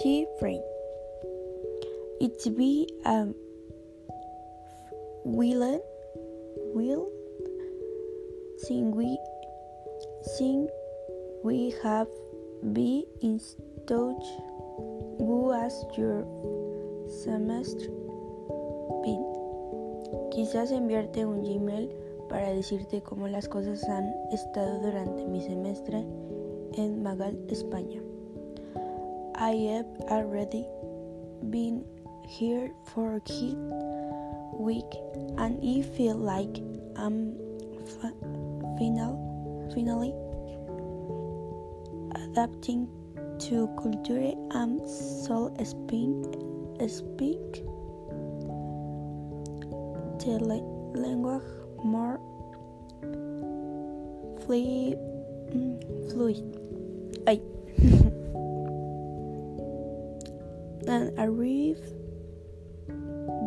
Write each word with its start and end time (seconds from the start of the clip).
She 0.00 0.26
friend. 0.38 0.62
It's 2.20 2.48
be 2.48 2.88
a 3.04 3.28
willing 5.24 5.82
will 6.74 7.10
sing 8.56 8.90
we 8.92 9.18
sing 10.36 10.68
we 11.44 11.74
have 11.82 12.08
be 12.72 13.04
in 13.20 13.38
touch 13.86 14.24
who 15.18 15.52
as 15.52 15.74
your 15.96 16.24
semester 17.08 17.90
been. 19.04 19.22
Quizás 20.30 20.72
enviarte 20.72 21.26
un 21.26 21.42
Gmail 21.42 21.90
para 22.28 22.52
decirte 22.52 23.02
cómo 23.02 23.28
las 23.28 23.48
cosas 23.48 23.84
han 23.84 24.14
estado 24.32 24.80
durante 24.80 25.26
mi 25.26 25.42
semestre 25.42 26.06
en 26.78 27.02
Magal, 27.02 27.38
España. 27.48 28.01
I 29.34 29.52
have 29.74 29.86
already 30.10 30.66
been 31.50 31.84
here 32.26 32.70
for 32.94 33.16
a 33.16 33.56
week 34.56 34.92
and 35.38 35.58
I 35.62 35.82
feel 35.82 36.16
like 36.16 36.56
I'm 36.96 37.34
final, 38.78 39.16
finally 39.74 40.12
adapting 42.14 42.88
to 43.40 43.68
culture 43.76 44.32
and 44.52 44.80
soul 44.88 45.54
speak, 45.64 46.22
speak 46.88 47.64
the 50.22 50.38
language 50.94 51.42
more 51.84 52.20
mm, 53.02 54.44
fluid. 54.46 54.98
fluid. 56.12 56.58
And 60.88 61.12
arrive 61.18 61.80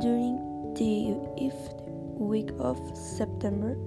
during 0.01 0.37
the 0.75 1.15
fifth 1.37 1.73
week 2.17 2.49
of 2.59 2.77
September. 2.95 3.77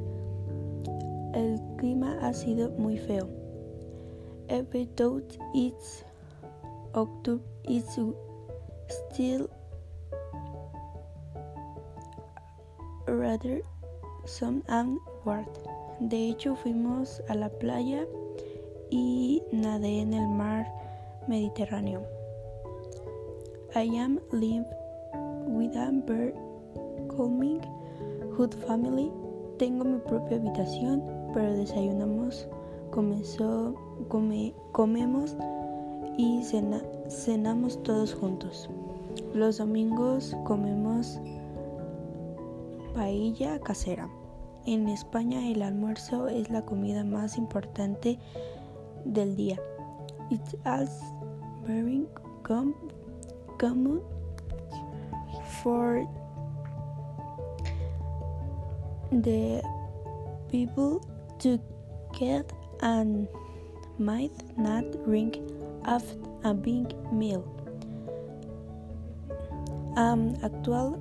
El 1.35 1.59
clima 1.77 2.19
ha 2.21 2.33
sido 2.33 2.71
muy 2.79 2.97
feo. 2.97 3.29
Every 4.49 4.89
though 4.97 5.21
it's 5.55 6.05
October, 6.95 7.43
it's 7.65 7.99
still 9.13 9.51
rather 13.07 13.61
some 14.25 14.63
and 14.69 14.99
warm. 15.25 15.47
De 16.01 16.31
hecho, 16.31 16.55
fuimos 16.57 17.21
a 17.29 17.35
la 17.35 17.49
playa 17.49 18.07
y 18.91 19.43
nadé 19.53 20.01
en 20.01 20.15
el 20.15 20.29
mar 20.29 20.67
Mediterráneo. 21.27 22.18
I 23.75 23.83
am 23.83 24.19
live 24.33 24.65
with 25.47 25.77
a 25.77 25.93
very 26.07 26.33
calming 27.11 27.61
good 28.35 28.55
family. 28.67 29.13
Tengo 29.59 29.85
mi 29.85 29.99
propia 29.99 30.39
habitación, 30.39 31.03
pero 31.35 31.53
desayunamos, 31.53 32.49
comenzó, 32.91 33.75
come, 34.09 34.55
comemos 34.73 35.37
y 36.17 36.43
cena, 36.43 36.81
cenamos 37.11 37.83
todos 37.83 38.15
juntos. 38.15 38.71
Los 39.35 39.59
domingos 39.59 40.35
comemos 40.45 41.21
paella 42.95 43.61
casera. 43.61 44.09
En 44.65 44.89
España 44.89 45.47
el 45.47 45.61
almuerzo 45.61 46.29
es 46.29 46.49
la 46.49 46.65
comida 46.65 47.05
más 47.05 47.37
importante 47.37 48.19
del 49.05 49.37
día. 49.37 49.61
It's 50.31 50.57
also 50.65 51.05
very 51.67 52.07
common 53.59 54.01
for 55.63 56.07
the 59.11 59.63
people 60.51 61.05
to 61.41 61.61
get 62.19 62.53
and 62.81 63.29
might 63.99 64.33
not 64.57 64.85
drink 65.05 65.39
after 65.85 66.17
a 66.45 66.55
big 66.55 66.95
meal. 67.13 67.43
Um, 69.97 70.37
actual 70.45 70.97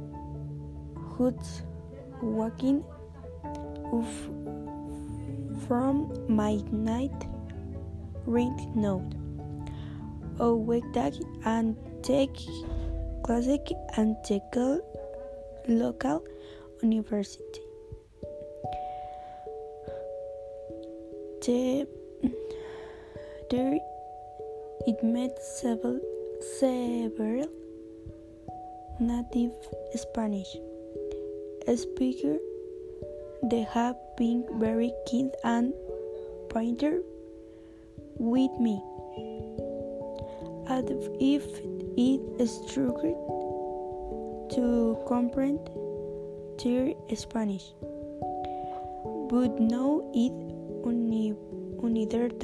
hoods 0.95 1.61
walking 2.21 2.83
from 5.67 6.11
my 6.27 6.55
night 6.71 7.27
ring 8.25 8.71
note. 8.75 9.13
Oh, 10.39 10.55
wake 10.55 10.91
that 10.93 11.13
and 11.45 11.75
take 12.01 12.37
classic 13.23 13.71
and 13.97 14.15
take 14.23 14.55
local 15.67 16.23
university. 16.81 17.61
The, 21.45 21.87
there 23.49 23.79
it 24.87 25.03
met 25.03 25.37
several, 25.41 25.99
several 26.59 27.47
native 28.99 29.51
Spanish 29.95 30.55
speakers. 31.75 32.39
They 33.43 33.61
have 33.61 33.95
been 34.17 34.45
very 34.59 34.91
kind 35.09 35.31
and 35.43 35.73
pointer 36.49 37.01
with 38.17 38.51
me. 38.59 38.81
And 40.69 40.89
if 41.21 41.43
it 41.97 42.47
struggled 42.47 43.17
to 44.53 44.97
comprehend 45.07 45.59
their 46.63 46.93
Spanish, 47.15 47.73
but 49.29 49.59
now 49.59 50.01
it 50.13 50.33
uni 50.85 51.33
unidirt 51.81 52.41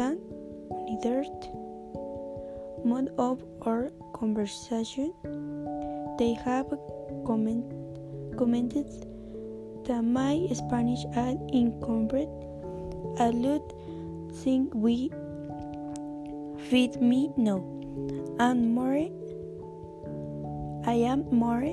mode 2.83 3.09
of 3.17 3.43
our 3.61 3.91
conversation, 4.13 5.13
they 6.19 6.33
have 6.33 6.67
comment, 7.25 7.63
commented 8.37 8.87
that 9.85 10.01
my 10.01 10.47
Spanish 10.51 11.05
are 11.15 11.35
incomplete. 11.51 12.29
A 13.19 13.31
lot 13.31 13.73
think 14.43 14.73
we 14.73 15.09
fit 16.69 17.01
me 17.01 17.31
now, 17.37 17.63
and 18.39 18.73
more 18.73 19.07
I 20.85 20.95
am 21.05 21.23
more 21.31 21.63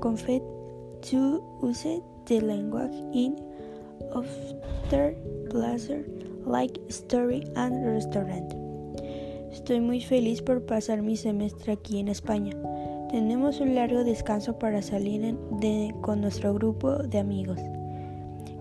confident 0.00 0.44
to 1.10 1.42
use 1.62 2.00
the 2.24 2.40
language 2.40 2.94
in 3.12 3.36
after 4.16 5.14
pleasure 5.50 6.06
like 6.46 6.80
story 6.88 7.44
and 7.54 7.84
restaurant. 7.84 8.54
Estoy 9.52 9.80
muy 9.80 10.00
feliz 10.00 10.40
por 10.40 10.64
pasar 10.64 11.02
mi 11.02 11.18
semestre 11.18 11.74
aquí 11.74 11.98
en 11.98 12.08
España. 12.08 12.56
Tenemos 13.10 13.60
un 13.60 13.74
largo 13.74 14.04
descanso 14.04 14.58
para 14.58 14.80
salir 14.80 15.36
con 16.00 16.22
nuestro 16.22 16.54
grupo 16.54 16.96
de 16.96 17.18
amigos. 17.18 17.60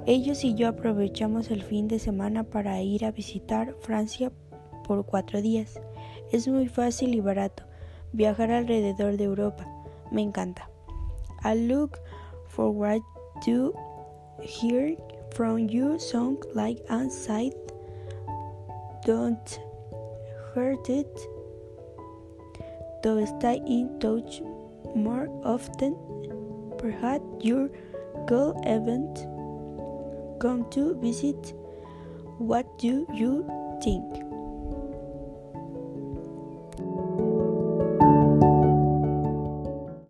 Ellos 0.06 0.44
y 0.44 0.56
yo 0.56 0.68
aprovechamos 0.68 1.52
el 1.52 1.64
fin 1.64 1.88
de 1.88 2.00
semana 2.00 2.44
para 2.44 2.82
ir 2.82 3.06
a 3.06 3.12
visitar 3.12 3.78
Francia 3.80 4.30
por 4.86 5.06
cuatro 5.06 5.42
días. 5.42 5.80
Es 6.34 6.50
muy 6.50 6.68
fácil 6.68 7.16
y 7.16 7.22
barato 7.22 7.64
viajar 8.14 8.52
alrededor 8.52 9.18
de 9.18 9.26
Europa. 9.26 9.66
Me 10.12 10.22
encanta. 10.22 10.70
I 11.44 11.56
look 11.56 12.00
forward 12.48 13.02
to 13.46 13.74
hear 14.42 14.96
from 15.34 15.68
you 15.68 16.00
song 16.00 16.38
like 16.54 16.80
Inside. 16.90 17.56
Don't 19.06 19.60
hurt 20.54 20.90
it. 20.90 21.12
To 23.04 23.26
stay 23.28 23.62
in 23.68 24.00
touch 24.00 24.42
more 24.96 25.28
often. 25.44 25.98
Perhaps 26.78 27.26
your 27.42 27.70
goal 28.28 28.56
event 28.64 29.28
come 30.40 30.70
to 30.72 30.96
visit. 31.02 31.54
What 32.38 32.66
do 32.80 33.06
you 33.14 33.46
think? 33.84 34.33